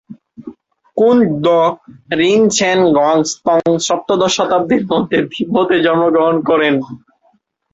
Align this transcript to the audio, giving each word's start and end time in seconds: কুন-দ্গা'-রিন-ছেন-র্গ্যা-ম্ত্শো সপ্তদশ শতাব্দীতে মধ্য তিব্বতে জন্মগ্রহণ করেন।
কুন-দ্গা'-রিন-ছেন-র্গ্যা-ম্ত্শো 0.97 3.53
সপ্তদশ 3.87 4.31
শতাব্দীতে 4.37 4.85
মধ্য 4.91 5.11
তিব্বতে 5.31 5.75
জন্মগ্রহণ 5.85 6.35
করেন। 6.49 6.73